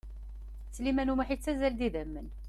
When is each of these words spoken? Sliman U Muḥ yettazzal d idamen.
Sliman 0.75 1.11
U 1.13 1.15
Muḥ 1.17 1.29
yettazzal 1.31 1.73
d 1.75 1.81
idamen. 1.87 2.27